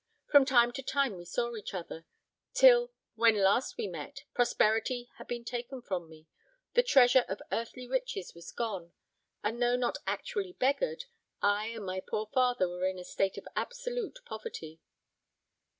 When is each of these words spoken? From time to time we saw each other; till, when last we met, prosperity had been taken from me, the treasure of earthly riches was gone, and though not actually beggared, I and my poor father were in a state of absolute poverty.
From 0.31 0.45
time 0.45 0.71
to 0.71 0.81
time 0.81 1.15
we 1.15 1.25
saw 1.25 1.55
each 1.55 1.75
other; 1.75 2.07
till, 2.55 2.91
when 3.13 3.35
last 3.35 3.77
we 3.77 3.85
met, 3.85 4.23
prosperity 4.33 5.11
had 5.19 5.27
been 5.27 5.45
taken 5.45 5.79
from 5.79 6.09
me, 6.09 6.25
the 6.73 6.81
treasure 6.81 7.23
of 7.29 7.39
earthly 7.51 7.87
riches 7.87 8.33
was 8.33 8.51
gone, 8.51 8.93
and 9.43 9.61
though 9.61 9.75
not 9.75 9.99
actually 10.07 10.53
beggared, 10.53 11.03
I 11.39 11.67
and 11.67 11.85
my 11.85 11.99
poor 11.99 12.25
father 12.33 12.67
were 12.67 12.87
in 12.87 12.97
a 12.97 13.03
state 13.05 13.37
of 13.37 13.47
absolute 13.55 14.17
poverty. 14.25 14.81